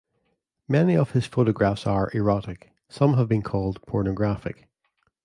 Many 0.67 0.97
of 0.97 1.11
his 1.11 1.27
photographs 1.27 1.85
are 1.85 2.09
erotic; 2.15 2.71
some 2.89 3.17
have 3.17 3.29
been 3.29 3.43
called 3.43 3.79
pornographic. 3.83 4.67